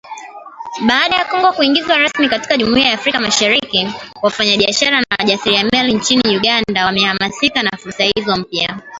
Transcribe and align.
Baada 0.87 1.15
ya 1.15 1.25
Kongo 1.25 1.53
kuingizwa 1.53 1.97
rasmi 1.97 2.29
katika 2.29 2.57
Jumuiya 2.57 2.87
ya 2.87 2.93
Afrika 2.93 3.19
Mashariki, 3.19 3.89
wafanyabiashara 4.21 4.99
na 4.99 5.05
wajasiriamali 5.19 5.93
nchini 5.93 6.37
Uganda 6.37 6.85
wamehamasika 6.85 7.63
na 7.63 7.71
fursa 7.77 8.03
hizo 8.03 8.37
mpya. 8.37 8.81